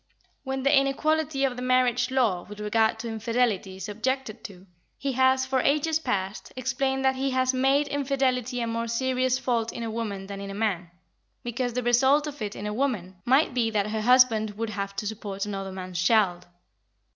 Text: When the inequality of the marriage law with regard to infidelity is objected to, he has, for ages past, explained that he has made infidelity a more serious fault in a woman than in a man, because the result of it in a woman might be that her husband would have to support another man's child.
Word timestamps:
When 0.43 0.63
the 0.63 0.75
inequality 0.75 1.43
of 1.45 1.55
the 1.55 1.61
marriage 1.61 2.09
law 2.09 2.43
with 2.49 2.59
regard 2.59 2.97
to 2.97 3.07
infidelity 3.07 3.75
is 3.75 3.87
objected 3.87 4.43
to, 4.45 4.65
he 4.97 5.11
has, 5.11 5.45
for 5.45 5.59
ages 5.59 5.99
past, 5.99 6.51
explained 6.55 7.05
that 7.05 7.17
he 7.17 7.29
has 7.29 7.53
made 7.53 7.87
infidelity 7.87 8.61
a 8.61 8.65
more 8.65 8.87
serious 8.87 9.37
fault 9.37 9.71
in 9.71 9.83
a 9.83 9.91
woman 9.91 10.25
than 10.25 10.41
in 10.41 10.49
a 10.49 10.55
man, 10.55 10.89
because 11.43 11.73
the 11.73 11.83
result 11.83 12.25
of 12.25 12.41
it 12.41 12.55
in 12.55 12.65
a 12.65 12.73
woman 12.73 13.17
might 13.25 13.53
be 13.53 13.69
that 13.69 13.91
her 13.91 14.01
husband 14.01 14.57
would 14.57 14.71
have 14.71 14.95
to 14.95 15.05
support 15.05 15.45
another 15.45 15.71
man's 15.71 16.01
child. 16.01 16.47